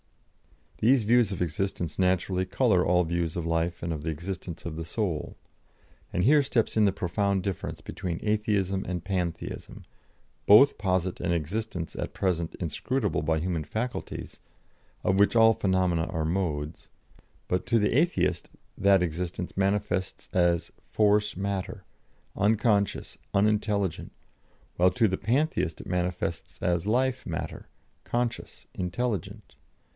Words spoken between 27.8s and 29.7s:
conscious, intelligent.